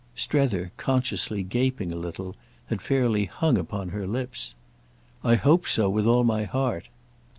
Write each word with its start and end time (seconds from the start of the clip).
Strether, 0.15 0.71
consciously 0.77 1.43
gaping 1.43 1.91
a 1.91 1.95
little, 1.95 2.35
had 2.69 2.81
fairly 2.81 3.25
hung 3.25 3.55
upon 3.55 3.89
her 3.89 4.07
lips. 4.07 4.55
"I 5.23 5.35
hope 5.35 5.67
so 5.67 5.91
with 5.91 6.07
all 6.07 6.23
my 6.23 6.45
heart." 6.45 6.89